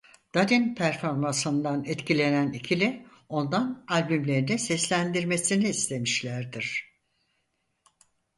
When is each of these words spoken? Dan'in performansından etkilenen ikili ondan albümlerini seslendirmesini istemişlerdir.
Dan'in 0.35 0.75
performansından 0.75 1.85
etkilenen 1.85 2.51
ikili 2.53 3.07
ondan 3.29 3.85
albümlerini 3.89 4.59
seslendirmesini 4.59 5.67
istemişlerdir. 5.67 6.97